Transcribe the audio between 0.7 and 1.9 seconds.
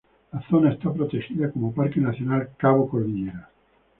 está protegida como